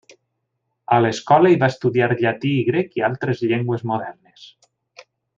[0.95, 4.49] A l'escola hi va estudiar llatí i grec i altres llengües modernes.